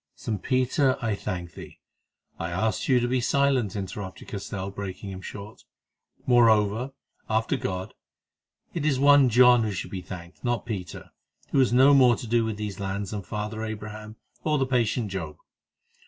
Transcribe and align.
"Saint 0.15 0.41
Peter, 0.41 0.97
I 0.99 1.13
thank 1.13 1.53
thee—" 1.53 1.79
"I 2.39 2.49
asked 2.49 2.89
you 2.89 2.99
to 3.01 3.07
be 3.07 3.21
silent," 3.21 3.75
interrupted 3.75 4.29
Castell, 4.29 4.71
breaking 4.71 5.11
him 5.11 5.21
short. 5.21 5.63
"Moreover, 6.25 6.91
after 7.29 7.55
God, 7.55 7.93
it 8.73 8.83
is 8.83 8.99
one 8.99 9.29
John 9.29 9.61
who 9.61 9.71
should 9.71 9.91
be 9.91 10.01
thanked, 10.01 10.43
not 10.43 10.61
St. 10.61 10.65
Peter, 10.65 11.11
who 11.51 11.59
has 11.59 11.71
no 11.71 11.93
more 11.93 12.15
to 12.15 12.25
do 12.25 12.43
with 12.43 12.57
these 12.57 12.79
lands 12.79 13.11
than 13.11 13.21
Father 13.21 13.63
Abraham 13.63 14.15
or 14.43 14.57
the 14.57 14.65
patient 14.65 15.11
Job. 15.11 15.37